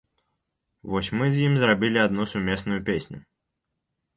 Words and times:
Вось 0.93 1.09
мы 1.19 1.27
з 1.35 1.43
ім 1.49 1.53
зрабілі 1.65 1.99
адну 2.07 2.25
сумесную 2.33 2.79
песню. 2.89 3.19